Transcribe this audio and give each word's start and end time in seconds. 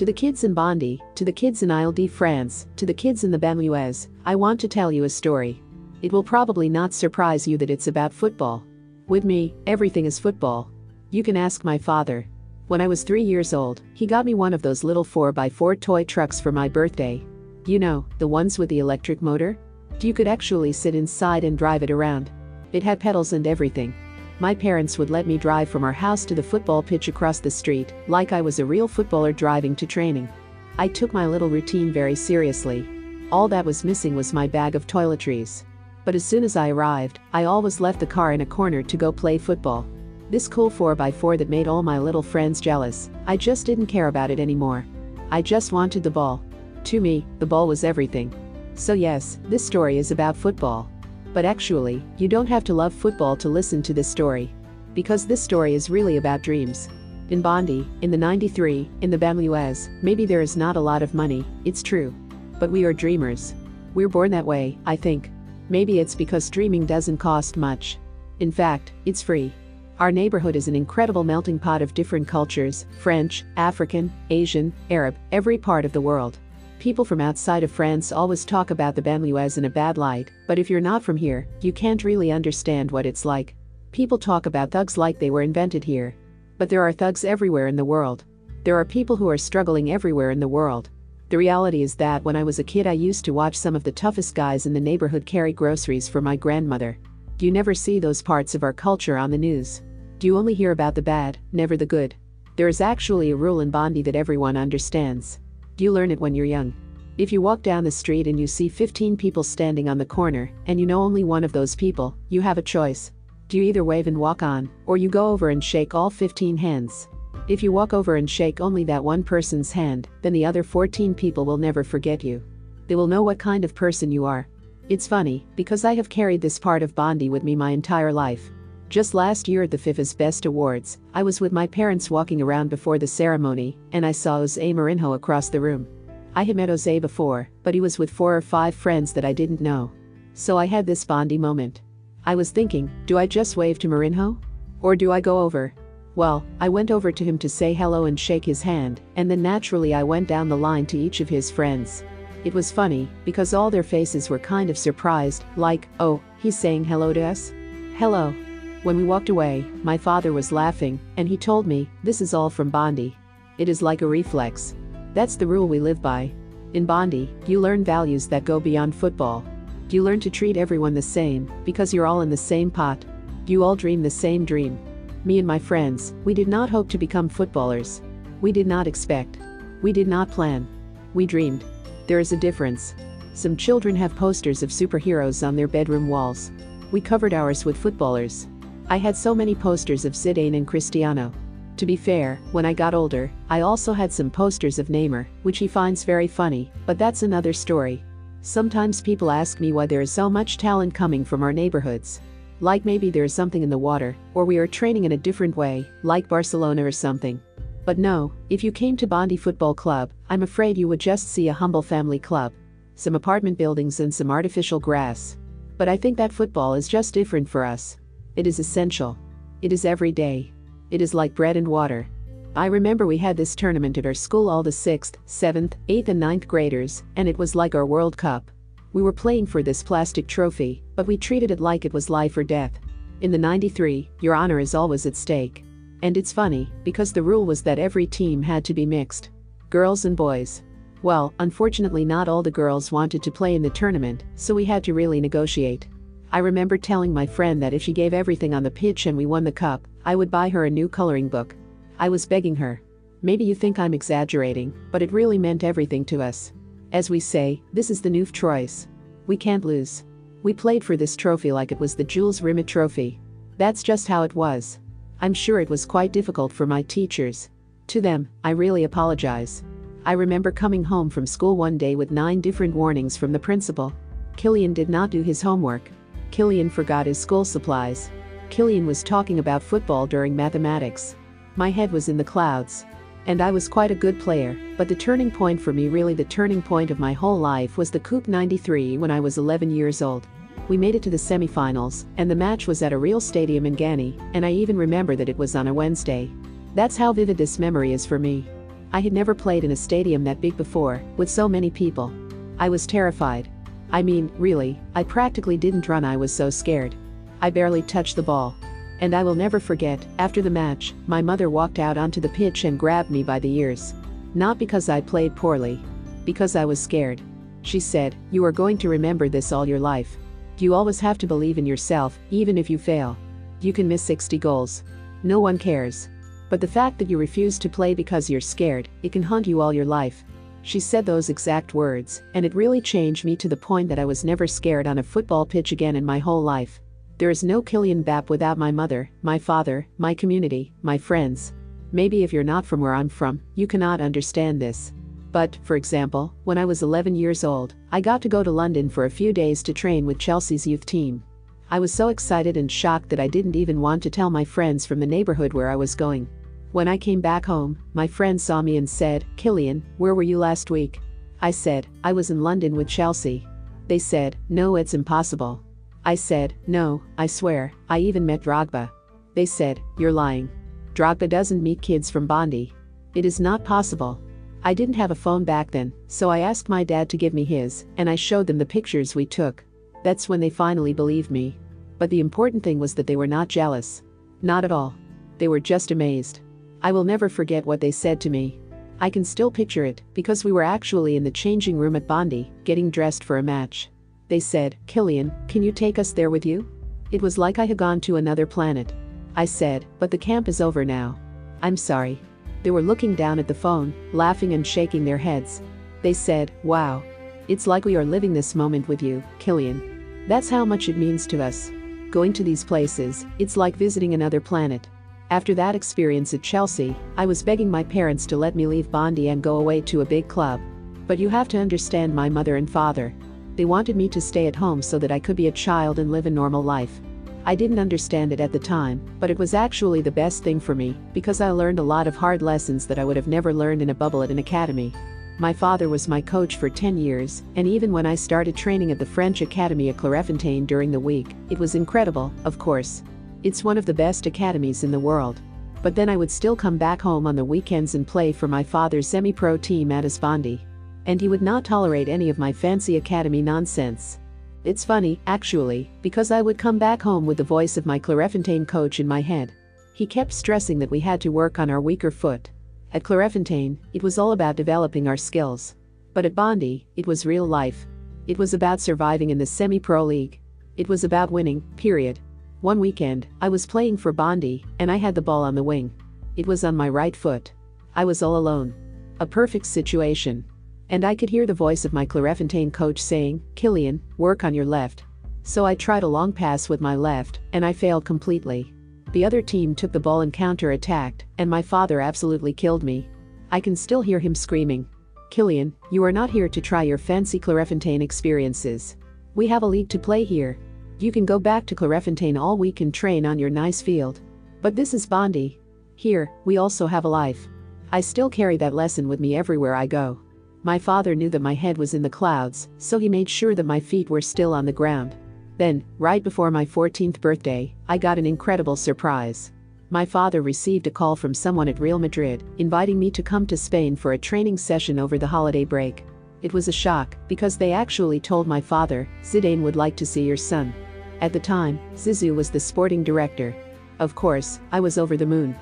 To 0.00 0.06
the 0.06 0.12
kids 0.14 0.44
in 0.44 0.54
Bondy, 0.54 0.98
to 1.14 1.26
the 1.26 1.30
kids 1.30 1.62
in 1.62 1.70
Ile 1.70 1.92
de 1.92 2.06
France, 2.06 2.66
to 2.76 2.86
the 2.86 2.94
kids 2.94 3.22
in 3.22 3.30
the 3.30 3.38
Banlieues, 3.38 4.08
I 4.24 4.34
want 4.34 4.58
to 4.60 4.66
tell 4.66 4.90
you 4.90 5.04
a 5.04 5.10
story. 5.10 5.62
It 6.00 6.10
will 6.10 6.22
probably 6.22 6.70
not 6.70 6.94
surprise 6.94 7.46
you 7.46 7.58
that 7.58 7.68
it's 7.68 7.86
about 7.86 8.10
football. 8.10 8.64
With 9.08 9.26
me, 9.26 9.54
everything 9.66 10.06
is 10.06 10.18
football. 10.18 10.70
You 11.10 11.22
can 11.22 11.36
ask 11.36 11.64
my 11.64 11.76
father. 11.76 12.26
When 12.68 12.80
I 12.80 12.88
was 12.88 13.02
three 13.02 13.22
years 13.22 13.52
old, 13.52 13.82
he 13.92 14.06
got 14.06 14.24
me 14.24 14.32
one 14.32 14.54
of 14.54 14.62
those 14.62 14.82
little 14.82 15.04
4x4 15.04 15.78
toy 15.78 16.04
trucks 16.04 16.40
for 16.40 16.50
my 16.50 16.66
birthday. 16.66 17.22
You 17.66 17.78
know, 17.78 18.06
the 18.16 18.26
ones 18.26 18.58
with 18.58 18.70
the 18.70 18.78
electric 18.78 19.20
motor? 19.20 19.58
You 20.00 20.14
could 20.14 20.28
actually 20.28 20.72
sit 20.72 20.94
inside 20.94 21.44
and 21.44 21.58
drive 21.58 21.82
it 21.82 21.90
around. 21.90 22.30
It 22.72 22.82
had 22.82 23.00
pedals 23.00 23.34
and 23.34 23.46
everything. 23.46 23.92
My 24.40 24.54
parents 24.54 24.96
would 24.96 25.10
let 25.10 25.26
me 25.26 25.36
drive 25.36 25.68
from 25.68 25.84
our 25.84 25.92
house 25.92 26.24
to 26.24 26.34
the 26.34 26.42
football 26.42 26.82
pitch 26.82 27.08
across 27.08 27.40
the 27.40 27.50
street, 27.50 27.92
like 28.08 28.32
I 28.32 28.40
was 28.40 28.58
a 28.58 28.64
real 28.64 28.88
footballer 28.88 29.34
driving 29.34 29.76
to 29.76 29.86
training. 29.86 30.30
I 30.78 30.88
took 30.88 31.12
my 31.12 31.26
little 31.26 31.50
routine 31.50 31.92
very 31.92 32.14
seriously. 32.14 32.88
All 33.30 33.48
that 33.48 33.66
was 33.66 33.84
missing 33.84 34.16
was 34.16 34.32
my 34.32 34.46
bag 34.46 34.74
of 34.74 34.86
toiletries. 34.86 35.64
But 36.06 36.14
as 36.14 36.24
soon 36.24 36.42
as 36.42 36.56
I 36.56 36.70
arrived, 36.70 37.20
I 37.34 37.44
always 37.44 37.80
left 37.80 38.00
the 38.00 38.06
car 38.06 38.32
in 38.32 38.40
a 38.40 38.46
corner 38.46 38.82
to 38.82 38.96
go 38.96 39.12
play 39.12 39.36
football. 39.36 39.86
This 40.30 40.48
cool 40.48 40.70
4x4 40.70 41.36
that 41.36 41.50
made 41.50 41.68
all 41.68 41.82
my 41.82 41.98
little 41.98 42.22
friends 42.22 42.62
jealous, 42.62 43.10
I 43.26 43.36
just 43.36 43.66
didn't 43.66 43.88
care 43.88 44.08
about 44.08 44.30
it 44.30 44.40
anymore. 44.40 44.86
I 45.30 45.42
just 45.42 45.70
wanted 45.70 46.02
the 46.02 46.10
ball. 46.10 46.42
To 46.84 46.98
me, 46.98 47.26
the 47.40 47.46
ball 47.46 47.68
was 47.68 47.84
everything. 47.84 48.32
So 48.74 48.94
yes, 48.94 49.38
this 49.44 49.66
story 49.66 49.98
is 49.98 50.12
about 50.12 50.34
football. 50.34 50.90
But 51.32 51.44
actually, 51.44 52.02
you 52.18 52.28
don't 52.28 52.46
have 52.48 52.64
to 52.64 52.74
love 52.74 52.92
football 52.92 53.36
to 53.36 53.48
listen 53.48 53.82
to 53.82 53.94
this 53.94 54.08
story. 54.08 54.52
Because 54.94 55.26
this 55.26 55.40
story 55.40 55.74
is 55.74 55.90
really 55.90 56.16
about 56.16 56.42
dreams. 56.42 56.88
In 57.30 57.40
Bondy, 57.40 57.86
in 58.02 58.10
the 58.10 58.16
93, 58.16 58.90
in 59.02 59.10
the 59.10 59.18
Banlieues, 59.18 59.88
maybe 60.02 60.26
there 60.26 60.40
is 60.40 60.56
not 60.56 60.76
a 60.76 60.80
lot 60.80 61.02
of 61.02 61.14
money, 61.14 61.44
it's 61.64 61.82
true. 61.82 62.12
But 62.58 62.70
we 62.70 62.84
are 62.84 62.92
dreamers. 62.92 63.54
We're 63.94 64.08
born 64.08 64.32
that 64.32 64.44
way, 64.44 64.78
I 64.86 64.96
think. 64.96 65.30
Maybe 65.68 66.00
it's 66.00 66.16
because 66.16 66.50
dreaming 66.50 66.86
doesn't 66.86 67.18
cost 67.18 67.56
much. 67.56 67.98
In 68.40 68.50
fact, 68.50 68.92
it's 69.06 69.22
free. 69.22 69.52
Our 70.00 70.10
neighborhood 70.10 70.56
is 70.56 70.66
an 70.66 70.74
incredible 70.74 71.22
melting 71.22 71.60
pot 71.60 71.82
of 71.82 71.94
different 71.94 72.26
cultures 72.26 72.86
French, 72.98 73.44
African, 73.56 74.12
Asian, 74.30 74.72
Arab, 74.90 75.14
every 75.30 75.58
part 75.58 75.84
of 75.84 75.92
the 75.92 76.00
world. 76.00 76.38
People 76.80 77.04
from 77.04 77.20
outside 77.20 77.62
of 77.62 77.70
France 77.70 78.10
always 78.10 78.46
talk 78.46 78.70
about 78.70 78.94
the 78.94 79.02
Banlieues 79.02 79.58
in 79.58 79.66
a 79.66 79.70
bad 79.70 79.98
light, 79.98 80.32
but 80.46 80.58
if 80.58 80.70
you're 80.70 80.80
not 80.80 81.02
from 81.02 81.14
here, 81.14 81.46
you 81.60 81.74
can't 81.74 82.04
really 82.04 82.32
understand 82.32 82.90
what 82.90 83.04
it's 83.04 83.26
like. 83.26 83.54
People 83.92 84.16
talk 84.16 84.46
about 84.46 84.70
thugs 84.70 84.96
like 84.96 85.18
they 85.18 85.28
were 85.28 85.42
invented 85.42 85.84
here. 85.84 86.14
But 86.56 86.70
there 86.70 86.80
are 86.80 86.90
thugs 86.90 87.22
everywhere 87.22 87.66
in 87.66 87.76
the 87.76 87.84
world. 87.84 88.24
There 88.64 88.78
are 88.78 88.84
people 88.86 89.14
who 89.14 89.28
are 89.28 89.36
struggling 89.36 89.92
everywhere 89.92 90.30
in 90.30 90.40
the 90.40 90.48
world. 90.48 90.88
The 91.28 91.36
reality 91.36 91.82
is 91.82 91.96
that 91.96 92.24
when 92.24 92.34
I 92.34 92.44
was 92.44 92.58
a 92.58 92.64
kid, 92.64 92.86
I 92.86 92.92
used 92.92 93.26
to 93.26 93.34
watch 93.34 93.56
some 93.56 93.76
of 93.76 93.84
the 93.84 93.92
toughest 93.92 94.34
guys 94.34 94.64
in 94.64 94.72
the 94.72 94.80
neighborhood 94.80 95.26
carry 95.26 95.52
groceries 95.52 96.08
for 96.08 96.22
my 96.22 96.34
grandmother. 96.34 96.98
You 97.40 97.52
never 97.52 97.74
see 97.74 97.98
those 97.98 98.22
parts 98.22 98.54
of 98.54 98.62
our 98.62 98.72
culture 98.72 99.18
on 99.18 99.30
the 99.30 99.36
news. 99.36 99.82
You 100.22 100.38
only 100.38 100.54
hear 100.54 100.70
about 100.70 100.94
the 100.94 101.02
bad, 101.02 101.36
never 101.52 101.76
the 101.76 101.84
good. 101.84 102.14
There 102.56 102.68
is 102.68 102.80
actually 102.80 103.32
a 103.32 103.36
rule 103.36 103.60
in 103.60 103.70
Bondy 103.70 104.00
that 104.00 104.16
everyone 104.16 104.56
understands. 104.56 105.40
You 105.80 105.92
learn 105.92 106.10
it 106.10 106.20
when 106.20 106.34
you're 106.34 106.44
young. 106.44 106.74
If 107.16 107.32
you 107.32 107.40
walk 107.40 107.62
down 107.62 107.84
the 107.84 107.90
street 107.90 108.26
and 108.26 108.38
you 108.38 108.46
see 108.46 108.68
15 108.68 109.16
people 109.16 109.42
standing 109.42 109.88
on 109.88 109.96
the 109.96 110.04
corner, 110.04 110.52
and 110.66 110.78
you 110.78 110.84
know 110.84 111.00
only 111.00 111.24
one 111.24 111.42
of 111.42 111.52
those 111.52 111.74
people, 111.74 112.14
you 112.28 112.42
have 112.42 112.58
a 112.58 112.62
choice. 112.62 113.12
Do 113.48 113.56
you 113.56 113.62
either 113.62 113.82
wave 113.82 114.06
and 114.06 114.18
walk 114.18 114.42
on, 114.42 114.70
or 114.84 114.98
you 114.98 115.08
go 115.08 115.30
over 115.30 115.48
and 115.48 115.64
shake 115.64 115.94
all 115.94 116.10
15 116.10 116.58
hands? 116.58 117.08
If 117.48 117.62
you 117.62 117.72
walk 117.72 117.94
over 117.94 118.16
and 118.16 118.28
shake 118.28 118.60
only 118.60 118.84
that 118.84 119.02
one 119.02 119.24
person's 119.24 119.72
hand, 119.72 120.06
then 120.20 120.34
the 120.34 120.44
other 120.44 120.62
14 120.62 121.14
people 121.14 121.46
will 121.46 121.56
never 121.56 121.82
forget 121.82 122.22
you. 122.22 122.42
They 122.86 122.94
will 122.94 123.06
know 123.06 123.22
what 123.22 123.38
kind 123.38 123.64
of 123.64 123.74
person 123.74 124.12
you 124.12 124.26
are. 124.26 124.46
It's 124.90 125.06
funny, 125.06 125.46
because 125.56 125.86
I 125.86 125.94
have 125.94 126.10
carried 126.10 126.42
this 126.42 126.58
part 126.58 126.82
of 126.82 126.94
Bondy 126.94 127.30
with 127.30 127.42
me 127.42 127.56
my 127.56 127.70
entire 127.70 128.12
life. 128.12 128.50
Just 128.90 129.14
last 129.14 129.46
year 129.46 129.62
at 129.62 129.70
the 129.70 129.78
FIFA's 129.78 130.12
Best 130.12 130.46
Awards, 130.46 130.98
I 131.14 131.22
was 131.22 131.40
with 131.40 131.52
my 131.52 131.68
parents 131.68 132.10
walking 132.10 132.42
around 132.42 132.70
before 132.70 132.98
the 132.98 133.06
ceremony, 133.06 133.78
and 133.92 134.04
I 134.04 134.10
saw 134.10 134.38
Jose 134.38 134.74
Mourinho 134.74 135.14
across 135.14 135.48
the 135.48 135.60
room. 135.60 135.86
I 136.34 136.42
had 136.42 136.56
met 136.56 136.70
Jose 136.70 136.98
before, 136.98 137.48
but 137.62 137.72
he 137.72 137.80
was 137.80 138.00
with 138.00 138.10
four 138.10 138.36
or 138.36 138.40
five 138.40 138.74
friends 138.74 139.12
that 139.12 139.24
I 139.24 139.32
didn't 139.32 139.60
know. 139.60 139.92
So 140.34 140.58
I 140.58 140.66
had 140.66 140.86
this 140.86 141.04
Bondy 141.04 141.38
moment. 141.38 141.82
I 142.26 142.34
was 142.34 142.50
thinking, 142.50 142.90
do 143.06 143.16
I 143.16 143.28
just 143.28 143.56
wave 143.56 143.78
to 143.78 143.88
Mourinho? 143.88 144.42
Or 144.82 144.96
do 144.96 145.12
I 145.12 145.20
go 145.20 145.38
over? 145.38 145.72
Well, 146.16 146.44
I 146.58 146.68
went 146.68 146.90
over 146.90 147.12
to 147.12 147.24
him 147.24 147.38
to 147.38 147.48
say 147.48 147.72
hello 147.72 148.06
and 148.06 148.18
shake 148.18 148.44
his 148.44 148.60
hand, 148.60 149.00
and 149.14 149.30
then 149.30 149.40
naturally 149.40 149.94
I 149.94 150.02
went 150.02 150.26
down 150.26 150.48
the 150.48 150.56
line 150.56 150.86
to 150.86 150.98
each 150.98 151.20
of 151.20 151.28
his 151.28 151.48
friends. 151.48 152.02
It 152.42 152.54
was 152.54 152.72
funny, 152.72 153.08
because 153.24 153.54
all 153.54 153.70
their 153.70 153.84
faces 153.84 154.28
were 154.28 154.40
kind 154.40 154.68
of 154.68 154.76
surprised, 154.76 155.44
like, 155.54 155.86
oh, 156.00 156.20
he's 156.38 156.58
saying 156.58 156.86
hello 156.86 157.12
to 157.12 157.22
us? 157.22 157.52
Hello. 157.94 158.34
When 158.82 158.96
we 158.96 159.04
walked 159.04 159.28
away, 159.28 159.66
my 159.82 159.98
father 159.98 160.32
was 160.32 160.52
laughing, 160.52 160.98
and 161.18 161.28
he 161.28 161.36
told 161.36 161.66
me, 161.66 161.86
This 162.02 162.22
is 162.22 162.32
all 162.32 162.48
from 162.48 162.70
Bondy. 162.70 163.14
It 163.58 163.68
is 163.68 163.82
like 163.82 164.00
a 164.00 164.06
reflex. 164.06 164.74
That's 165.12 165.36
the 165.36 165.46
rule 165.46 165.68
we 165.68 165.80
live 165.80 166.00
by. 166.00 166.32
In 166.72 166.86
Bondy, 166.86 167.30
you 167.46 167.60
learn 167.60 167.84
values 167.84 168.26
that 168.28 168.46
go 168.46 168.58
beyond 168.58 168.94
football. 168.94 169.44
You 169.90 170.02
learn 170.02 170.18
to 170.20 170.30
treat 170.30 170.56
everyone 170.56 170.94
the 170.94 171.02
same, 171.02 171.52
because 171.66 171.92
you're 171.92 172.06
all 172.06 172.22
in 172.22 172.30
the 172.30 172.38
same 172.38 172.70
pot. 172.70 173.04
You 173.44 173.64
all 173.64 173.76
dream 173.76 174.02
the 174.02 174.08
same 174.08 174.46
dream. 174.46 174.78
Me 175.26 175.38
and 175.38 175.46
my 175.46 175.58
friends, 175.58 176.14
we 176.24 176.32
did 176.32 176.48
not 176.48 176.70
hope 176.70 176.88
to 176.88 176.96
become 176.96 177.28
footballers. 177.28 178.00
We 178.40 178.50
did 178.50 178.66
not 178.66 178.86
expect. 178.86 179.36
We 179.82 179.92
did 179.92 180.08
not 180.08 180.30
plan. 180.30 180.66
We 181.12 181.26
dreamed. 181.26 181.64
There 182.06 182.18
is 182.18 182.32
a 182.32 182.36
difference. 182.38 182.94
Some 183.34 183.58
children 183.58 183.94
have 183.96 184.16
posters 184.16 184.62
of 184.62 184.70
superheroes 184.70 185.46
on 185.46 185.54
their 185.54 185.68
bedroom 185.68 186.08
walls. 186.08 186.50
We 186.92 187.02
covered 187.02 187.34
ours 187.34 187.66
with 187.66 187.76
footballers. 187.76 188.46
I 188.90 188.96
had 188.96 189.16
so 189.16 189.36
many 189.36 189.54
posters 189.54 190.04
of 190.04 190.14
Zidane 190.14 190.56
and 190.56 190.66
Cristiano. 190.66 191.32
To 191.76 191.86
be 191.86 191.94
fair, 191.94 192.40
when 192.50 192.66
I 192.66 192.72
got 192.72 192.92
older, 192.92 193.30
I 193.48 193.60
also 193.60 193.92
had 193.92 194.12
some 194.12 194.30
posters 194.30 194.80
of 194.80 194.88
Neymar, 194.88 195.28
which 195.44 195.58
he 195.58 195.68
finds 195.68 196.02
very 196.02 196.26
funny, 196.26 196.72
but 196.86 196.98
that's 196.98 197.22
another 197.22 197.52
story. 197.52 198.02
Sometimes 198.40 199.00
people 199.00 199.30
ask 199.30 199.60
me 199.60 199.72
why 199.72 199.86
there 199.86 200.00
is 200.00 200.10
so 200.10 200.28
much 200.28 200.58
talent 200.58 200.92
coming 200.92 201.24
from 201.24 201.44
our 201.44 201.52
neighborhoods. 201.52 202.20
Like 202.58 202.84
maybe 202.84 203.10
there 203.10 203.22
is 203.22 203.32
something 203.32 203.62
in 203.62 203.70
the 203.70 203.78
water, 203.78 204.16
or 204.34 204.44
we 204.44 204.58
are 204.58 204.66
training 204.66 205.04
in 205.04 205.12
a 205.12 205.16
different 205.16 205.56
way, 205.56 205.86
like 206.02 206.28
Barcelona 206.28 206.84
or 206.84 206.90
something. 206.90 207.40
But 207.84 207.96
no, 207.96 208.32
if 208.48 208.64
you 208.64 208.72
came 208.72 208.96
to 208.96 209.06
Bondy 209.06 209.36
Football 209.36 209.74
Club, 209.74 210.10
I'm 210.28 210.42
afraid 210.42 210.76
you 210.76 210.88
would 210.88 210.98
just 210.98 211.28
see 211.28 211.46
a 211.46 211.52
humble 211.52 211.82
family 211.82 212.18
club. 212.18 212.52
Some 212.96 213.14
apartment 213.14 213.56
buildings 213.56 214.00
and 214.00 214.12
some 214.12 214.32
artificial 214.32 214.80
grass. 214.80 215.36
But 215.78 215.88
I 215.88 215.96
think 215.96 216.16
that 216.16 216.32
football 216.32 216.74
is 216.74 216.88
just 216.88 217.14
different 217.14 217.48
for 217.48 217.64
us. 217.64 217.96
It 218.36 218.46
is 218.46 218.58
essential. 218.58 219.18
It 219.62 219.72
is 219.72 219.84
every 219.84 220.12
day. 220.12 220.52
It 220.90 221.02
is 221.02 221.14
like 221.14 221.34
bread 221.34 221.56
and 221.56 221.68
water. 221.68 222.08
I 222.56 222.66
remember 222.66 223.06
we 223.06 223.18
had 223.18 223.36
this 223.36 223.54
tournament 223.54 223.96
at 223.98 224.06
our 224.06 224.14
school 224.14 224.48
all 224.48 224.62
the 224.62 224.70
6th, 224.70 225.14
7th, 225.26 225.74
8th 225.88 226.08
and 226.08 226.22
9th 226.22 226.48
graders, 226.48 227.04
and 227.16 227.28
it 227.28 227.38
was 227.38 227.54
like 227.54 227.74
our 227.74 227.86
World 227.86 228.16
Cup. 228.16 228.50
We 228.92 229.02
were 229.02 229.12
playing 229.12 229.46
for 229.46 229.62
this 229.62 229.82
plastic 229.82 230.26
trophy, 230.26 230.82
but 230.96 231.06
we 231.06 231.16
treated 231.16 231.52
it 231.52 231.60
like 231.60 231.84
it 231.84 231.92
was 231.92 232.10
life 232.10 232.36
or 232.36 232.42
death. 232.42 232.72
In 233.20 233.30
the 233.30 233.38
93, 233.38 234.10
your 234.20 234.34
honor 234.34 234.58
is 234.58 234.74
always 234.74 235.06
at 235.06 235.16
stake. 235.16 235.64
And 236.02 236.16
it's 236.16 236.32
funny, 236.32 236.72
because 236.82 237.12
the 237.12 237.22
rule 237.22 237.46
was 237.46 237.62
that 237.62 237.78
every 237.78 238.06
team 238.06 238.42
had 238.42 238.64
to 238.64 238.74
be 238.74 238.86
mixed. 238.86 239.30
Girls 239.68 240.04
and 240.06 240.16
boys. 240.16 240.62
Well, 241.02 241.32
unfortunately 241.38 242.04
not 242.04 242.28
all 242.28 242.42
the 242.42 242.50
girls 242.50 242.90
wanted 242.90 243.22
to 243.22 243.30
play 243.30 243.54
in 243.54 243.62
the 243.62 243.70
tournament, 243.70 244.24
so 244.34 244.54
we 244.54 244.64
had 244.64 244.82
to 244.84 244.94
really 244.94 245.20
negotiate. 245.20 245.86
I 246.32 246.38
remember 246.38 246.78
telling 246.78 247.12
my 247.12 247.26
friend 247.26 247.60
that 247.62 247.74
if 247.74 247.82
she 247.82 247.92
gave 247.92 248.14
everything 248.14 248.54
on 248.54 248.62
the 248.62 248.70
pitch 248.70 249.06
and 249.06 249.16
we 249.16 249.26
won 249.26 249.42
the 249.42 249.50
cup, 249.50 249.88
I 250.04 250.14
would 250.14 250.30
buy 250.30 250.48
her 250.50 250.64
a 250.64 250.70
new 250.70 250.88
coloring 250.88 251.28
book. 251.28 251.56
I 251.98 252.08
was 252.08 252.24
begging 252.24 252.54
her. 252.56 252.80
Maybe 253.22 253.44
you 253.44 253.54
think 253.54 253.78
I'm 253.78 253.94
exaggerating, 253.94 254.72
but 254.92 255.02
it 255.02 255.12
really 255.12 255.38
meant 255.38 255.64
everything 255.64 256.04
to 256.06 256.22
us. 256.22 256.52
As 256.92 257.10
we 257.10 257.18
say, 257.18 257.60
this 257.72 257.90
is 257.90 258.00
the 258.00 258.10
new 258.10 258.24
Troyes. 258.24 258.86
We 259.26 259.36
can't 259.36 259.64
lose. 259.64 260.04
We 260.42 260.54
played 260.54 260.84
for 260.84 260.96
this 260.96 261.16
trophy 261.16 261.50
like 261.50 261.72
it 261.72 261.80
was 261.80 261.96
the 261.96 262.04
Jules 262.04 262.40
Rimet 262.40 262.66
trophy. 262.66 263.20
That's 263.58 263.82
just 263.82 264.06
how 264.06 264.22
it 264.22 264.34
was. 264.34 264.78
I'm 265.20 265.34
sure 265.34 265.60
it 265.60 265.68
was 265.68 265.84
quite 265.84 266.12
difficult 266.12 266.52
for 266.52 266.66
my 266.66 266.82
teachers. 266.82 267.50
To 267.88 268.00
them, 268.00 268.28
I 268.44 268.50
really 268.50 268.84
apologize. 268.84 269.64
I 270.06 270.12
remember 270.12 270.50
coming 270.52 270.84
home 270.84 271.10
from 271.10 271.26
school 271.26 271.56
one 271.56 271.76
day 271.76 271.96
with 271.96 272.10
nine 272.10 272.40
different 272.40 272.74
warnings 272.74 273.16
from 273.16 273.32
the 273.32 273.38
principal. 273.38 273.92
Kylian 274.36 274.72
did 274.72 274.88
not 274.88 275.10
do 275.10 275.22
his 275.22 275.42
homework. 275.42 275.90
Kylian 276.30 276.70
forgot 276.70 277.06
his 277.06 277.18
school 277.18 277.44
supplies. 277.44 278.10
Kylian 278.50 278.86
was 278.86 279.02
talking 279.02 279.38
about 279.38 279.62
football 279.62 280.06
during 280.06 280.34
mathematics. 280.34 281.16
My 281.56 281.70
head 281.70 281.92
was 281.92 282.08
in 282.08 282.16
the 282.16 282.24
clouds. 282.24 282.84
And 283.26 283.40
I 283.40 283.50
was 283.50 283.68
quite 283.68 283.90
a 283.90 283.94
good 283.94 284.18
player, 284.18 284.58
but 284.76 284.88
the 284.88 284.94
turning 284.94 285.30
point 285.30 285.60
for 285.60 285.72
me, 285.72 285.88
really 285.88 286.14
the 286.14 286.24
turning 286.24 286.62
point 286.62 286.90
of 286.90 286.98
my 286.98 287.12
whole 287.12 287.38
life, 287.38 287.76
was 287.76 287.90
the 287.90 288.00
Coupe 288.00 288.28
93 288.28 288.98
when 288.98 289.10
I 289.10 289.20
was 289.20 289.38
11 289.38 289.70
years 289.70 290.02
old. 290.02 290.26
We 290.68 290.76
made 290.76 290.94
it 290.94 291.02
to 291.02 291.10
the 291.10 291.16
semifinals, 291.16 292.06
and 292.16 292.30
the 292.30 292.34
match 292.36 292.66
was 292.66 292.80
at 292.82 292.92
a 292.92 292.98
real 292.98 293.20
stadium 293.20 293.66
in 293.66 293.76
Gagny, 293.76 294.18
and 294.34 294.46
I 294.46 294.52
even 294.52 294.76
remember 294.76 295.16
that 295.16 295.28
it 295.28 295.36
was 295.36 295.54
on 295.54 295.68
a 295.68 295.74
Wednesday. 295.74 296.30
That's 296.74 296.96
how 296.96 297.12
vivid 297.12 297.36
this 297.36 297.58
memory 297.58 297.92
is 297.92 298.06
for 298.06 298.18
me. 298.18 298.48
I 298.92 299.00
had 299.00 299.12
never 299.12 299.34
played 299.34 299.64
in 299.64 299.72
a 299.72 299.76
stadium 299.76 300.24
that 300.24 300.40
big 300.40 300.56
before, 300.56 301.02
with 301.16 301.28
so 301.28 301.48
many 301.48 301.70
people. 301.70 302.12
I 302.58 302.68
was 302.68 302.86
terrified. 302.86 303.48
I 303.92 304.02
mean, 304.02 304.30
really, 304.38 304.78
I 304.94 305.02
practically 305.02 305.56
didn't 305.56 305.88
run, 305.88 306.04
I 306.04 306.16
was 306.16 306.32
so 306.32 306.50
scared. 306.50 306.94
I 307.40 307.50
barely 307.50 307.82
touched 307.82 308.16
the 308.16 308.22
ball. 308.22 308.54
And 309.00 309.14
I 309.14 309.22
will 309.24 309.34
never 309.34 309.58
forget, 309.58 310.04
after 310.18 310.42
the 310.42 310.50
match, 310.50 310.94
my 311.06 311.22
mother 311.22 311.50
walked 311.50 311.78
out 311.78 311.96
onto 311.96 312.20
the 312.20 312.28
pitch 312.28 312.64
and 312.64 312.78
grabbed 312.78 313.10
me 313.10 313.22
by 313.22 313.38
the 313.38 313.52
ears. 313.58 313.94
Not 314.34 314.58
because 314.58 314.88
I 314.88 315.00
played 315.00 315.34
poorly. 315.34 315.80
Because 316.24 316.54
I 316.54 316.64
was 316.64 316.78
scared. 316.78 317.20
She 317.62 317.80
said, 317.80 318.14
You 318.30 318.44
are 318.44 318.52
going 318.52 318.78
to 318.78 318.88
remember 318.88 319.28
this 319.28 319.52
all 319.52 319.66
your 319.66 319.80
life. 319.80 320.16
You 320.58 320.74
always 320.74 321.00
have 321.00 321.18
to 321.18 321.26
believe 321.26 321.58
in 321.58 321.66
yourself, 321.66 322.18
even 322.30 322.58
if 322.58 322.68
you 322.68 322.78
fail. 322.78 323.16
You 323.60 323.72
can 323.72 323.88
miss 323.88 324.02
60 324.02 324.38
goals. 324.38 324.84
No 325.22 325.40
one 325.40 325.58
cares. 325.58 326.08
But 326.48 326.60
the 326.60 326.66
fact 326.66 326.98
that 326.98 327.08
you 327.08 327.18
refuse 327.18 327.58
to 327.60 327.68
play 327.68 327.94
because 327.94 328.28
you're 328.28 328.40
scared, 328.40 328.88
it 329.02 329.12
can 329.12 329.22
haunt 329.22 329.46
you 329.46 329.60
all 329.60 329.72
your 329.72 329.84
life. 329.84 330.24
She 330.62 330.80
said 330.80 331.06
those 331.06 331.30
exact 331.30 331.74
words, 331.74 332.22
and 332.34 332.44
it 332.44 332.54
really 332.54 332.80
changed 332.80 333.24
me 333.24 333.36
to 333.36 333.48
the 333.48 333.56
point 333.56 333.88
that 333.88 333.98
I 333.98 334.04
was 334.04 334.24
never 334.24 334.46
scared 334.46 334.86
on 334.86 334.98
a 334.98 335.02
football 335.02 335.46
pitch 335.46 335.72
again 335.72 335.96
in 335.96 336.04
my 336.04 336.18
whole 336.18 336.42
life. 336.42 336.80
There 337.18 337.30
is 337.30 337.44
no 337.44 337.62
Kylian 337.62 338.04
Mbappe 338.04 338.28
without 338.28 338.58
my 338.58 338.70
mother, 338.70 339.10
my 339.22 339.38
father, 339.38 339.86
my 339.98 340.14
community, 340.14 340.72
my 340.82 340.96
friends. 340.96 341.52
Maybe 341.92 342.22
if 342.22 342.32
you're 342.32 342.44
not 342.44 342.64
from 342.64 342.80
where 342.80 342.94
I'm 342.94 343.08
from, 343.08 343.42
you 343.54 343.66
cannot 343.66 344.00
understand 344.00 344.60
this. 344.60 344.92
But, 345.32 345.58
for 345.62 345.76
example, 345.76 346.34
when 346.44 346.58
I 346.58 346.64
was 346.64 346.82
11 346.82 347.14
years 347.14 347.44
old, 347.44 347.74
I 347.92 348.00
got 348.00 348.22
to 348.22 348.28
go 348.28 348.42
to 348.42 348.50
London 348.50 348.88
for 348.88 349.04
a 349.04 349.10
few 349.10 349.32
days 349.32 349.62
to 349.64 349.72
train 349.72 350.06
with 350.06 350.18
Chelsea's 350.18 350.66
youth 350.66 350.86
team. 350.86 351.22
I 351.70 351.78
was 351.78 351.92
so 351.92 352.08
excited 352.08 352.56
and 352.56 352.70
shocked 352.70 353.08
that 353.10 353.20
I 353.20 353.28
didn't 353.28 353.54
even 353.54 353.80
want 353.80 354.02
to 354.02 354.10
tell 354.10 354.28
my 354.28 354.44
friends 354.44 354.86
from 354.86 354.98
the 354.98 355.06
neighborhood 355.06 355.52
where 355.52 355.70
I 355.70 355.76
was 355.76 355.94
going. 355.94 356.28
When 356.72 356.86
I 356.86 356.98
came 356.98 357.20
back 357.20 357.46
home, 357.46 357.76
my 357.94 358.06
friend 358.06 358.40
saw 358.40 358.62
me 358.62 358.76
and 358.76 358.88
said, 358.88 359.24
Kylian, 359.36 359.82
where 359.98 360.14
were 360.14 360.22
you 360.22 360.38
last 360.38 360.70
week? 360.70 361.00
I 361.40 361.50
said, 361.50 361.88
I 362.04 362.12
was 362.12 362.30
in 362.30 362.42
London 362.42 362.76
with 362.76 362.86
Chelsea. 362.86 363.44
They 363.88 363.98
said, 363.98 364.36
no, 364.48 364.76
it's 364.76 364.94
impossible. 364.94 365.64
I 366.04 366.14
said, 366.14 366.54
no, 366.68 367.02
I 367.18 367.26
swear, 367.26 367.72
I 367.88 367.98
even 367.98 368.24
met 368.24 368.42
Drogba. 368.42 368.88
They 369.34 369.46
said, 369.46 369.80
you're 369.98 370.12
lying. 370.12 370.48
Drogba 370.94 371.28
doesn't 371.28 371.62
meet 371.62 371.82
kids 371.82 372.08
from 372.08 372.28
Bondy. 372.28 372.72
It 373.16 373.24
is 373.24 373.40
not 373.40 373.64
possible. 373.64 374.20
I 374.62 374.72
didn't 374.72 374.94
have 374.94 375.10
a 375.10 375.16
phone 375.16 375.42
back 375.42 375.72
then, 375.72 375.92
so 376.06 376.30
I 376.30 376.40
asked 376.40 376.68
my 376.68 376.84
dad 376.84 377.08
to 377.08 377.16
give 377.16 377.34
me 377.34 377.44
his, 377.44 377.86
and 377.96 378.08
I 378.08 378.14
showed 378.14 378.46
them 378.46 378.58
the 378.58 378.66
pictures 378.66 379.16
we 379.16 379.26
took. 379.26 379.64
That's 380.04 380.28
when 380.28 380.38
they 380.38 380.50
finally 380.50 380.92
believed 380.92 381.32
me. 381.32 381.58
But 381.98 382.10
the 382.10 382.20
important 382.20 382.62
thing 382.62 382.78
was 382.78 382.94
that 382.94 383.08
they 383.08 383.16
were 383.16 383.26
not 383.26 383.48
jealous. 383.48 384.02
Not 384.40 384.64
at 384.64 384.70
all. 384.70 384.94
They 385.38 385.48
were 385.48 385.60
just 385.60 385.90
amazed. 385.90 386.40
I 386.82 386.92
will 386.92 387.04
never 387.04 387.28
forget 387.28 387.66
what 387.66 387.80
they 387.80 387.90
said 387.90 388.20
to 388.22 388.30
me. 388.30 388.58
I 389.00 389.10
can 389.10 389.24
still 389.24 389.50
picture 389.50 389.84
it 389.84 390.02
because 390.14 390.44
we 390.44 390.52
were 390.52 390.62
actually 390.62 391.16
in 391.16 391.24
the 391.24 391.30
changing 391.30 391.76
room 391.76 391.96
at 391.96 392.06
Bondy, 392.06 392.50
getting 392.64 392.90
dressed 392.90 393.24
for 393.24 393.38
a 393.38 393.42
match. 393.42 393.90
They 394.28 394.40
said, 394.40 394.76
Kylian, 394.86 395.32
can 395.48 395.62
you 395.62 395.72
take 395.72 395.98
us 395.98 396.12
there 396.12 396.30
with 396.30 396.46
you? 396.46 396.68
It 397.10 397.20
was 397.20 397.38
like 397.38 397.58
I 397.58 397.66
had 397.66 397.76
gone 397.76 398.00
to 398.02 398.16
another 398.16 398.46
planet. 398.46 398.92
I 399.36 399.44
said, 399.44 399.84
but 399.98 400.10
the 400.10 400.18
camp 400.18 400.48
is 400.48 400.60
over 400.60 400.84
now. 400.84 401.18
I'm 401.62 401.76
sorry. 401.76 402.20
They 402.62 402.70
were 402.70 402.82
looking 402.82 403.14
down 403.14 403.38
at 403.38 403.48
the 403.48 403.54
phone, 403.54 403.92
laughing 404.12 404.52
and 404.54 404.66
shaking 404.66 405.04
their 405.04 405.18
heads. 405.18 405.62
They 406.02 406.12
said, 406.12 406.52
wow. 406.62 407.02
It's 407.48 407.66
like 407.66 407.84
we 407.84 407.96
are 407.96 408.04
living 408.04 408.32
this 408.32 408.54
moment 408.54 408.86
with 408.86 409.02
you, 409.02 409.22
Kylian. 409.38 410.28
That's 410.28 410.48
how 410.48 410.64
much 410.64 410.88
it 410.88 410.96
means 410.96 411.26
to 411.28 411.42
us. 411.42 411.70
Going 412.10 412.32
to 412.34 412.44
these 412.44 412.64
places, 412.64 413.26
it's 413.38 413.56
like 413.56 413.76
visiting 413.76 414.14
another 414.14 414.40
planet. 414.40 414.88
After 415.30 415.54
that 415.54 415.76
experience 415.76 416.34
at 416.34 416.42
Chelsea, 416.42 416.96
I 417.16 417.24
was 417.24 417.40
begging 417.40 417.70
my 417.70 417.84
parents 417.84 418.26
to 418.26 418.36
let 418.36 418.56
me 418.56 418.66
leave 418.66 418.90
Bondy 418.90 419.28
and 419.28 419.40
go 419.40 419.58
away 419.58 419.80
to 419.82 420.00
a 420.00 420.04
big 420.04 420.26
club. 420.26 420.60
But 421.06 421.20
you 421.20 421.28
have 421.28 421.46
to 421.48 421.58
understand 421.58 422.12
my 422.12 422.28
mother 422.28 422.56
and 422.56 422.68
father. 422.68 423.14
They 423.54 423.64
wanted 423.64 423.94
me 423.94 424.08
to 424.08 424.20
stay 424.20 424.48
at 424.48 424.56
home 424.56 424.82
so 424.82 424.98
that 424.98 425.12
I 425.12 425.20
could 425.20 425.36
be 425.36 425.46
a 425.46 425.52
child 425.52 426.00
and 426.00 426.10
live 426.10 426.26
a 426.26 426.30
normal 426.30 426.64
life. 426.64 427.00
I 427.46 427.54
didn't 427.54 427.78
understand 427.78 428.32
it 428.32 428.40
at 428.40 428.52
the 428.52 428.58
time, 428.58 429.00
but 429.20 429.30
it 429.30 429.38
was 429.38 429.54
actually 429.54 430.02
the 430.02 430.10
best 430.10 430.42
thing 430.42 430.58
for 430.58 430.74
me 430.74 430.96
because 431.14 431.40
I 431.40 431.52
learned 431.52 431.78
a 431.78 431.84
lot 431.84 432.08
of 432.08 432.16
hard 432.16 432.42
lessons 432.42 432.84
that 432.88 432.98
I 432.98 433.04
would 433.04 433.16
have 433.16 433.28
never 433.28 433.54
learned 433.54 433.82
in 433.82 433.90
a 433.90 433.94
bubble 433.94 434.24
at 434.24 434.32
an 434.32 434.38
academy. 434.40 434.92
My 435.38 435.52
father 435.52 435.88
was 435.88 436.08
my 436.08 436.20
coach 436.20 436.56
for 436.56 436.68
10 436.68 436.98
years, 436.98 437.44
and 437.54 437.68
even 437.68 437.92
when 437.92 438.04
I 438.04 438.16
started 438.16 438.56
training 438.56 438.90
at 438.90 438.98
the 438.98 439.06
French 439.06 439.42
Academy 439.42 439.90
at 439.90 439.96
Clairefontaine 439.96 440.66
during 440.66 440.90
the 440.90 440.98
week, 440.98 441.36
it 441.50 441.58
was 441.58 441.76
incredible, 441.76 442.32
of 442.44 442.58
course. 442.58 443.04
It's 443.42 443.64
one 443.64 443.78
of 443.78 443.86
the 443.86 443.94
best 443.94 444.26
academies 444.26 444.84
in 444.84 444.90
the 444.90 445.00
world. 445.00 445.40
But 445.82 445.94
then 445.94 446.10
I 446.10 446.16
would 446.16 446.30
still 446.30 446.54
come 446.54 446.76
back 446.76 447.00
home 447.00 447.26
on 447.26 447.36
the 447.36 447.44
weekends 447.44 447.94
and 447.94 448.06
play 448.06 448.32
for 448.32 448.46
my 448.46 448.62
father's 448.62 449.06
semi-pro 449.06 449.56
team 449.56 449.90
at 449.90 450.18
Bondy. 450.20 450.60
And 451.06 451.18
he 451.18 451.28
would 451.28 451.40
not 451.40 451.64
tolerate 451.64 452.10
any 452.10 452.28
of 452.28 452.38
my 452.38 452.52
fancy 452.52 452.98
academy 452.98 453.40
nonsense. 453.40 454.18
It's 454.64 454.84
funny, 454.84 455.18
actually, 455.26 455.90
because 456.02 456.30
I 456.30 456.42
would 456.42 456.58
come 456.58 456.78
back 456.78 457.00
home 457.00 457.24
with 457.24 457.38
the 457.38 457.44
voice 457.44 457.78
of 457.78 457.86
my 457.86 457.98
Clairefontaine 457.98 458.68
coach 458.68 459.00
in 459.00 459.08
my 459.08 459.22
head. 459.22 459.52
He 459.94 460.06
kept 460.06 460.34
stressing 460.34 460.78
that 460.80 460.90
we 460.90 461.00
had 461.00 461.18
to 461.22 461.32
work 461.32 461.58
on 461.58 461.70
our 461.70 461.80
weaker 461.80 462.10
foot. 462.10 462.50
At 462.92 463.02
Clairefontaine, 463.02 463.78
it 463.94 464.02
was 464.02 464.18
all 464.18 464.32
about 464.32 464.56
developing 464.56 465.08
our 465.08 465.16
skills. 465.16 465.76
But 466.12 466.26
at 466.26 466.34
Bondy, 466.34 466.86
it 466.96 467.06
was 467.06 467.24
real 467.24 467.46
life. 467.46 467.86
It 468.26 468.36
was 468.36 468.52
about 468.52 468.80
surviving 468.80 469.30
in 469.30 469.38
the 469.38 469.46
semi-pro 469.46 470.04
league. 470.04 470.38
It 470.76 470.90
was 470.90 471.04
about 471.04 471.30
winning, 471.30 471.62
period. 471.76 472.20
One 472.60 472.78
weekend, 472.78 473.26
I 473.40 473.48
was 473.48 473.64
playing 473.64 473.96
for 473.96 474.12
Bondy, 474.12 474.66
and 474.78 474.92
I 474.92 474.96
had 474.96 475.14
the 475.14 475.22
ball 475.22 475.44
on 475.44 475.54
the 475.54 475.62
wing. 475.62 475.94
It 476.36 476.46
was 476.46 476.62
on 476.62 476.76
my 476.76 476.90
right 476.90 477.16
foot. 477.16 477.52
I 477.96 478.04
was 478.04 478.22
all 478.22 478.36
alone. 478.36 478.74
A 479.18 479.26
perfect 479.26 479.64
situation. 479.64 480.44
And 480.90 481.02
I 481.02 481.14
could 481.14 481.30
hear 481.30 481.46
the 481.46 481.54
voice 481.54 481.86
of 481.86 481.94
my 481.94 482.04
Clairefontaine 482.04 482.70
coach 482.70 483.00
saying, 483.00 483.42
Kylian, 483.54 484.00
work 484.18 484.44
on 484.44 484.52
your 484.52 484.66
left. 484.66 485.04
So 485.42 485.64
I 485.64 485.74
tried 485.74 486.02
a 486.02 486.08
long 486.08 486.34
pass 486.34 486.68
with 486.68 486.82
my 486.82 486.96
left, 486.96 487.40
and 487.54 487.64
I 487.64 487.72
failed 487.72 488.04
completely. 488.04 488.74
The 489.12 489.24
other 489.24 489.40
team 489.40 489.74
took 489.74 489.92
the 489.92 489.98
ball 489.98 490.20
and 490.20 490.32
counter-attacked, 490.32 491.24
and 491.38 491.48
my 491.48 491.62
father 491.62 492.02
absolutely 492.02 492.52
killed 492.52 492.82
me. 492.82 493.08
I 493.50 493.60
can 493.60 493.74
still 493.74 494.02
hear 494.02 494.18
him 494.18 494.34
screaming. 494.34 494.86
Kylian, 495.30 495.72
you 495.90 496.04
are 496.04 496.12
not 496.12 496.28
here 496.28 496.48
to 496.48 496.60
try 496.60 496.82
your 496.82 496.98
fancy 496.98 497.40
Clairefontaine 497.40 498.02
experiences. 498.02 498.96
We 499.34 499.46
have 499.46 499.62
a 499.62 499.66
league 499.66 499.88
to 499.88 499.98
play 499.98 500.24
here, 500.24 500.58
you 501.02 501.12
can 501.12 501.24
go 501.24 501.38
back 501.38 501.66
to 501.66 501.74
Clairefontaine 501.74 502.40
all 502.40 502.58
week 502.58 502.80
and 502.80 502.92
train 502.92 503.24
on 503.24 503.38
your 503.38 503.50
nice 503.50 503.80
field. 503.80 504.20
But 504.62 504.76
this 504.76 504.92
is 504.92 505.06
Bondy. 505.06 505.58
Here, 505.96 506.30
we 506.44 506.56
also 506.56 506.86
have 506.86 507.04
a 507.04 507.08
life. 507.08 507.48
I 507.92 508.00
still 508.00 508.30
carry 508.30 508.56
that 508.58 508.74
lesson 508.74 509.08
with 509.08 509.20
me 509.20 509.36
everywhere 509.36 509.74
I 509.74 509.86
go. 509.86 510.20
My 510.62 510.78
father 510.78 511.14
knew 511.14 511.30
that 511.30 511.42
my 511.42 511.54
head 511.54 511.78
was 511.78 511.94
in 511.94 512.02
the 512.02 512.10
clouds, 512.10 512.68
so 512.78 512.98
he 512.98 513.08
made 513.08 513.28
sure 513.28 513.54
that 513.54 513.64
my 513.64 513.80
feet 513.80 514.10
were 514.10 514.20
still 514.20 514.52
on 514.52 514.66
the 514.66 514.72
ground. 514.72 515.16
Then, 515.56 515.84
right 515.98 516.22
before 516.22 516.50
my 516.50 516.64
14th 516.64 517.20
birthday, 517.20 517.74
I 517.88 517.98
got 517.98 518.18
an 518.18 518.26
incredible 518.26 518.76
surprise. 518.76 519.52
My 519.88 520.04
father 520.04 520.42
received 520.42 520.86
a 520.86 520.90
call 520.90 521.16
from 521.16 521.34
someone 521.34 521.68
at 521.68 521.80
Real 521.80 521.98
Madrid, 521.98 522.44
inviting 522.58 522.98
me 522.98 523.10
to 523.10 523.22
come 523.22 523.46
to 523.46 523.56
Spain 523.56 523.96
for 523.96 524.12
a 524.12 524.18
training 524.18 524.56
session 524.56 524.98
over 524.98 525.18
the 525.18 525.26
holiday 525.26 525.64
break. 525.64 526.04
It 526.42 526.52
was 526.52 526.68
a 526.68 526.72
shock, 526.72 527.16
because 527.26 527.56
they 527.56 527.72
actually 527.72 528.20
told 528.20 528.46
my 528.46 528.60
father, 528.60 529.08
Zidane 529.22 529.62
would 529.62 529.76
like 529.76 529.96
to 529.96 530.06
see 530.06 530.22
your 530.22 530.36
son. 530.36 530.72
At 531.20 531.32
the 531.34 531.40
time, 531.40 531.78
Zizou 531.94 532.34
was 532.34 532.50
the 532.50 532.60
sporting 532.60 533.04
director. 533.04 533.54
Of 533.98 534.14
course, 534.14 534.58
I 534.72 534.80
was 534.80 534.96
over 534.96 535.16
the 535.16 535.26
moon. 535.26 535.54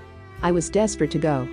I 0.42 0.52
was 0.52 0.70
desperate 0.70 1.10
to 1.10 1.18
go. 1.18 1.48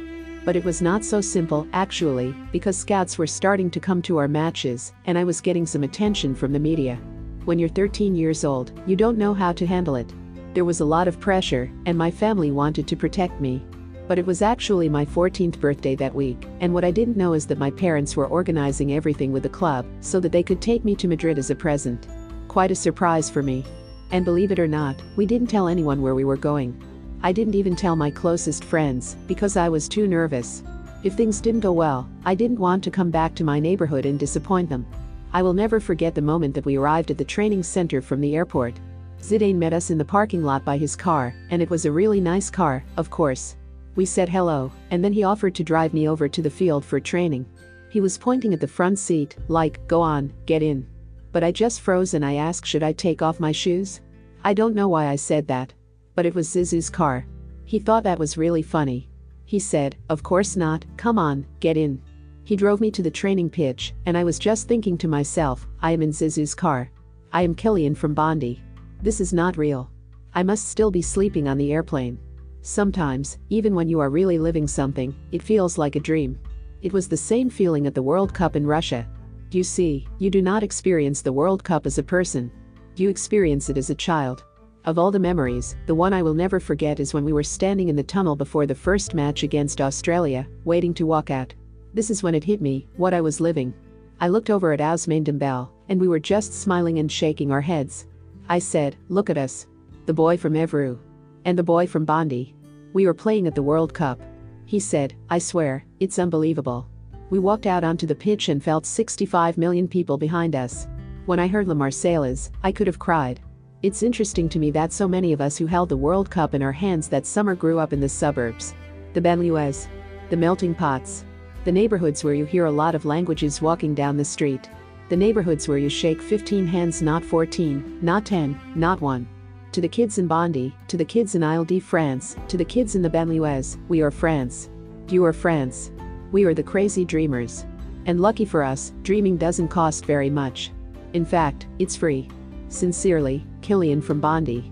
But 0.45 0.55
it 0.55 0.63
was 0.63 0.79
not 0.79 1.03
so 1.03 1.21
simple, 1.21 1.67
actually, 1.73 2.35
because 2.51 2.77
scouts 2.77 3.17
were 3.17 3.25
starting 3.25 3.71
to 3.71 3.79
come 3.79 4.03
to 4.03 4.17
our 4.17 4.27
matches, 4.27 4.93
and 5.05 5.17
I 5.17 5.23
was 5.23 5.41
getting 5.41 5.65
some 5.65 5.81
attention 5.83 6.35
from 6.35 6.53
the 6.53 6.59
media. 6.59 6.99
When 7.45 7.57
you're 7.57 7.69
13 7.69 8.15
years 8.15 8.45
old, 8.45 8.79
you 8.85 8.95
don't 8.95 9.17
know 9.17 9.33
how 9.33 9.53
to 9.53 9.65
handle 9.65 9.95
it. 9.95 10.13
There 10.53 10.65
was 10.65 10.81
a 10.81 10.85
lot 10.85 11.07
of 11.07 11.19
pressure, 11.19 11.71
and 11.87 11.97
my 11.97 12.11
family 12.11 12.51
wanted 12.51 12.87
to 12.87 12.95
protect 12.95 13.41
me. 13.41 13.65
But 14.07 14.19
it 14.19 14.25
was 14.27 14.43
actually 14.43 14.87
my 14.87 15.03
14th 15.03 15.59
birthday 15.59 15.95
that 15.95 16.13
week, 16.13 16.47
and 16.59 16.71
what 16.75 16.85
I 16.85 16.91
didn't 16.91 17.17
know 17.17 17.33
is 17.33 17.47
that 17.47 17.57
my 17.57 17.71
parents 17.71 18.15
were 18.15 18.27
organizing 18.27 18.93
everything 18.93 19.31
with 19.31 19.41
the 19.41 19.49
club 19.49 19.87
so 19.99 20.19
that 20.19 20.31
they 20.31 20.43
could 20.43 20.61
take 20.61 20.85
me 20.85 20.95
to 20.97 21.07
Madrid 21.07 21.39
as 21.39 21.49
a 21.49 21.55
present. 21.55 22.07
Quite 22.47 22.69
a 22.69 22.75
surprise 22.75 23.31
for 23.31 23.41
me. 23.41 23.65
And 24.11 24.23
believe 24.23 24.51
it 24.51 24.59
or 24.59 24.67
not, 24.67 25.01
we 25.15 25.25
didn't 25.25 25.47
tell 25.47 25.67
anyone 25.67 26.01
where 26.01 26.15
we 26.15 26.25
were 26.25 26.37
going. 26.37 26.79
I 27.23 27.31
didn't 27.31 27.55
even 27.55 27.75
tell 27.75 27.95
my 27.95 28.11
closest 28.11 28.63
friends 28.63 29.15
because 29.27 29.57
I 29.57 29.67
was 29.67 29.89
too 29.89 30.07
nervous. 30.07 30.63
If 31.03 31.13
things 31.13 31.41
didn't 31.41 31.61
go 31.61 31.71
well, 31.71 32.09
I 32.23 32.35
didn't 32.35 32.59
want 32.59 32.83
to 32.83 32.91
come 32.91 33.11
back 33.11 33.35
to 33.35 33.43
my 33.43 33.59
neighborhood 33.59 34.05
and 34.05 34.19
disappoint 34.19 34.69
them. 34.69 34.85
I 35.33 35.41
will 35.41 35.53
never 35.53 35.79
forget 35.79 36.15
the 36.15 36.21
moment 36.21 36.53
that 36.53 36.65
we 36.65 36.77
arrived 36.77 37.11
at 37.11 37.17
the 37.17 37.25
training 37.25 37.63
center 37.63 38.01
from 38.01 38.21
the 38.21 38.35
airport. 38.35 38.75
Zidane 39.21 39.55
met 39.55 39.73
us 39.73 39.89
in 39.89 39.97
the 39.97 40.05
parking 40.05 40.43
lot 40.43 40.63
by 40.63 40.77
his 40.77 40.95
car, 40.95 41.33
and 41.49 41.61
it 41.61 41.69
was 41.69 41.85
a 41.85 41.91
really 41.91 42.21
nice 42.21 42.49
car, 42.49 42.83
of 42.97 43.09
course. 43.09 43.55
We 43.95 44.05
said 44.05 44.29
hello, 44.29 44.71
and 44.91 45.03
then 45.03 45.13
he 45.13 45.23
offered 45.23 45.55
to 45.55 45.63
drive 45.63 45.93
me 45.93 46.07
over 46.07 46.27
to 46.27 46.41
the 46.41 46.49
field 46.49 46.85
for 46.85 46.99
training. 46.99 47.45
He 47.89 48.01
was 48.01 48.17
pointing 48.17 48.53
at 48.53 48.59
the 48.59 48.67
front 48.67 48.99
seat, 48.99 49.35
like, 49.47 49.85
go 49.87 50.01
on, 50.01 50.31
get 50.45 50.61
in 50.61 50.87
but 51.35 51.43
I 51.43 51.51
just 51.51 51.81
froze 51.81 52.13
and 52.13 52.23
I 52.23 52.35
asked 52.35 52.65
should 52.65 52.81
I 52.81 52.93
take 52.93 53.21
off 53.21 53.41
my 53.41 53.51
shoes? 53.51 53.99
I 54.45 54.53
don't 54.53 54.73
know 54.73 54.87
why 54.87 55.07
I 55.07 55.17
said 55.17 55.45
that. 55.49 55.73
But 56.15 56.25
it 56.25 56.33
was 56.33 56.47
Zizou's 56.47 56.89
car. 56.89 57.25
He 57.65 57.77
thought 57.77 58.03
that 58.03 58.17
was 58.17 58.37
really 58.37 58.61
funny. 58.61 59.09
He 59.43 59.59
said, 59.59 59.97
Of 60.07 60.23
course 60.23 60.55
not, 60.55 60.85
come 60.95 61.19
on, 61.19 61.45
get 61.59 61.75
in. 61.75 62.01
He 62.45 62.55
drove 62.55 62.79
me 62.79 62.89
to 62.91 63.03
the 63.03 63.11
training 63.11 63.49
pitch, 63.49 63.93
and 64.05 64.17
I 64.17 64.23
was 64.23 64.39
just 64.39 64.69
thinking 64.69 64.97
to 64.97 65.09
myself, 65.09 65.67
I 65.81 65.91
am 65.91 66.01
in 66.01 66.11
Zizou's 66.11 66.55
car. 66.55 66.89
I 67.33 67.41
am 67.41 67.53
Kylian 67.53 67.97
from 67.97 68.13
Bondy. 68.13 68.63
This 69.01 69.19
is 69.19 69.33
not 69.33 69.57
real. 69.57 69.91
I 70.33 70.41
must 70.41 70.69
still 70.69 70.89
be 70.89 71.01
sleeping 71.01 71.49
on 71.49 71.57
the 71.57 71.73
airplane. 71.73 72.17
Sometimes, 72.61 73.39
even 73.49 73.75
when 73.75 73.89
you 73.89 73.99
are 73.99 74.09
really 74.09 74.39
living 74.39 74.69
something, 74.69 75.13
it 75.33 75.43
feels 75.43 75.77
like 75.77 75.97
a 75.97 76.07
dream. 76.11 76.39
It 76.81 76.93
was 76.93 77.09
the 77.09 77.17
same 77.17 77.49
feeling 77.49 77.87
at 77.87 77.93
the 77.93 78.03
World 78.03 78.33
Cup 78.33 78.55
in 78.55 78.65
Russia. 78.65 79.05
You 79.51 79.63
see, 79.63 80.07
you 80.19 80.29
do 80.29 80.41
not 80.41 80.63
experience 80.63 81.21
the 81.21 81.33
World 81.33 81.63
Cup 81.63 81.85
as 81.85 81.97
a 81.97 82.03
person. 82.03 82.51
You 82.95 83.09
experience 83.09 83.69
it 83.69 83.77
as 83.77 83.89
a 83.89 83.95
child. 83.95 84.43
Of 84.85 84.99
all 84.99 85.11
the 85.11 85.19
memories, 85.19 85.75
the 85.85 85.95
one 85.95 86.13
I 86.13 86.21
will 86.21 86.33
never 86.33 86.59
forget 86.59 86.99
is 86.99 87.13
when 87.13 87.25
we 87.25 87.33
were 87.33 87.43
standing 87.43 87.89
in 87.89 87.95
the 87.95 88.03
tunnel 88.03 88.35
before 88.35 88.65
the 88.65 88.75
first 88.75 89.13
match 89.13 89.43
against 89.43 89.81
Australia, 89.81 90.47
waiting 90.63 90.93
to 90.95 91.05
walk 91.05 91.31
out. 91.31 91.53
This 91.93 92.09
is 92.09 92.21
when 92.21 92.35
it 92.35 92.43
hit 92.43 92.61
me, 92.61 92.87
what 92.97 93.13
I 93.13 93.21
was 93.21 93.39
living. 93.39 93.73
I 94.19 94.27
looked 94.27 94.49
over 94.49 94.73
at 94.73 94.79
Ousmane 94.79 95.23
Dembele, 95.23 95.69
and 95.89 95.99
we 95.99 96.07
were 96.07 96.19
just 96.19 96.53
smiling 96.53 96.99
and 96.99 97.11
shaking 97.11 97.51
our 97.51 97.61
heads. 97.61 98.05
I 98.47 98.59
said, 98.59 98.95
look 99.09 99.29
at 99.29 99.37
us. 99.37 99.67
The 100.05 100.13
boy 100.13 100.37
from 100.37 100.53
Évreux. 100.53 100.99
And 101.45 101.57
the 101.57 101.63
boy 101.63 101.87
from 101.87 102.05
Bondy. 102.05 102.53
We 102.93 103.05
were 103.07 103.13
playing 103.13 103.47
at 103.47 103.55
the 103.55 103.63
World 103.63 103.93
Cup. 103.93 104.21
He 104.65 104.79
said, 104.79 105.15
I 105.29 105.39
swear, 105.39 105.85
it's 105.99 106.19
unbelievable. 106.19 106.87
We 107.29 107.39
walked 107.39 107.65
out 107.65 107.83
onto 107.83 108.05
the 108.05 108.15
pitch 108.15 108.49
and 108.49 108.63
felt 108.63 108.85
65 108.85 109.57
million 109.57 109.87
people 109.87 110.17
behind 110.17 110.55
us. 110.55 110.87
When 111.25 111.39
I 111.39 111.47
heard 111.47 111.67
La 111.67 111.73
Marseillaise, 111.73 112.51
I 112.63 112.71
could 112.71 112.87
have 112.87 112.99
cried. 112.99 113.39
It's 113.81 114.03
interesting 114.03 114.47
to 114.49 114.59
me 114.59 114.71
that 114.71 114.93
so 114.93 115.07
many 115.07 115.33
of 115.33 115.41
us 115.41 115.57
who 115.57 115.65
held 115.65 115.89
the 115.89 115.97
World 115.97 116.29
Cup 116.29 116.53
in 116.53 116.61
our 116.61 116.71
hands 116.71 117.07
that 117.09 117.25
summer 117.25 117.55
grew 117.55 117.79
up 117.79 117.93
in 117.93 117.99
the 117.99 118.09
suburbs. 118.09 118.73
The 119.13 119.21
banlieues. 119.21 119.87
The 120.29 120.37
melting 120.37 120.75
pots. 120.75 121.25
The 121.63 121.71
neighborhoods 121.71 122.23
where 122.23 122.33
you 122.33 122.45
hear 122.45 122.65
a 122.65 122.71
lot 122.71 122.95
of 122.95 123.05
languages 123.05 123.61
walking 123.61 123.95
down 123.95 124.17
the 124.17 124.25
street. 124.25 124.69
The 125.09 125.17
neighborhoods 125.17 125.67
where 125.67 125.77
you 125.77 125.89
shake 125.89 126.21
15 126.21 126.67
hands, 126.67 127.01
not 127.01 127.23
14, 127.23 127.99
not 128.01 128.25
10, 128.25 128.59
not 128.75 129.01
1 129.01 129.27
to 129.75 129.81
the 129.81 129.89
kids 129.89 130.19
in 130.19 130.25
Bondi, 130.25 130.73
to 130.87 130.95
the 130.95 131.03
kids 131.03 131.35
in 131.35 131.43
Ile 131.43 131.65
de 131.65 131.81
France, 131.81 132.37
to 132.47 132.55
the 132.55 132.63
kids 132.63 132.95
in 132.95 133.01
the 133.01 133.09
banlieues, 133.09 133.77
we 133.89 133.99
are 133.99 134.09
France. 134.09 134.69
You 135.09 135.25
are 135.25 135.33
France. 135.33 135.91
We 136.35 136.43
are 136.43 136.53
the 136.53 136.63
crazy 136.63 137.05
dreamers. 137.05 137.65
And 138.07 138.19
lucky 138.19 138.43
for 138.43 138.61
us, 138.61 138.91
dreaming 139.03 139.37
doesn't 139.37 139.69
cost 139.69 140.03
very 140.03 140.29
much. 140.29 140.69
In 141.13 141.23
fact, 141.23 141.67
it's 141.79 141.95
free. 141.95 142.27
Sincerely, 142.67 143.47
Kylian 143.61 144.03
from 144.03 144.19
Bondy. 144.19 144.69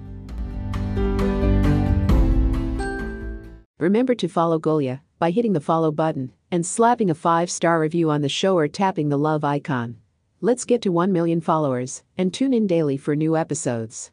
Remember 3.80 4.14
to 4.14 4.28
follow 4.28 4.60
Golia 4.60 5.00
by 5.20 5.32
hitting 5.32 5.54
the 5.54 5.62
follow 5.62 5.94
button 5.94 6.34
and 6.52 6.66
slapping 6.66 7.10
a 7.10 7.16
5-star 7.16 7.80
review 7.80 8.12
on 8.12 8.20
the 8.20 8.28
show 8.28 8.58
or 8.58 8.68
tapping 8.68 9.08
the 9.08 9.18
love 9.18 9.46
icon. 9.46 9.96
Let's 10.42 10.66
get 10.66 10.82
to 10.82 10.92
1 10.92 11.14
million 11.14 11.40
followers 11.40 12.04
and 12.18 12.34
tune 12.34 12.54
in 12.54 12.68
daily 12.68 12.98
for 12.98 13.16
new 13.16 13.38
episodes. 13.38 14.12